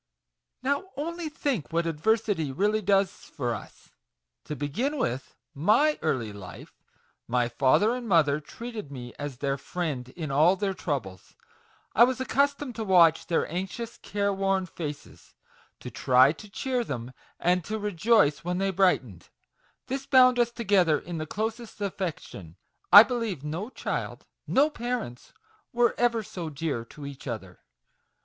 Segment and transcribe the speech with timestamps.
[0.63, 3.91] Now, only think what adversity really does for us,
[4.45, 6.73] To begin with my early life:
[7.27, 11.35] my father and mother treated me as their friend in all their troubles;
[11.93, 15.35] I was accustomed to watch their anxious care worn faces,
[15.81, 19.29] to try to cheer them, and to rejoice when they brightened:
[19.85, 22.55] this bound us together in the closest affection;
[22.91, 25.31] I believe no child, no parents,
[25.71, 27.59] were ever so dear to each other.